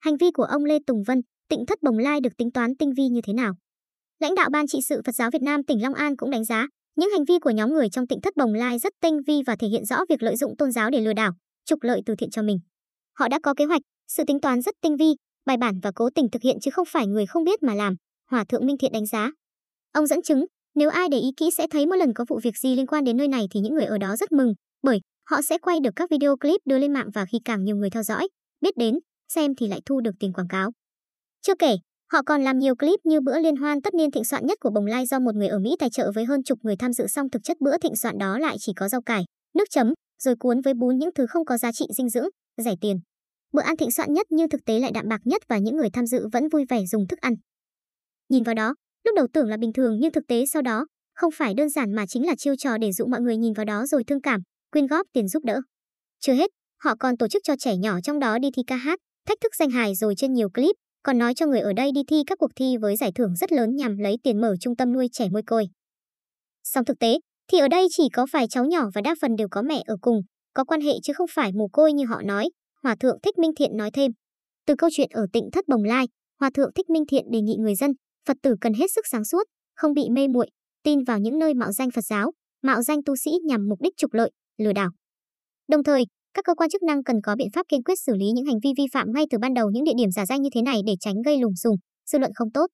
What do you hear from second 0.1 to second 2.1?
vi của ông Lê Tùng Vân, Tịnh Thất Bồng